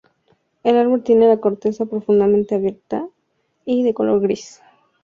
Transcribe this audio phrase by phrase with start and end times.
[0.63, 3.07] El árbol tiene la corteza profundamente agrietada
[3.65, 4.59] y de color gris.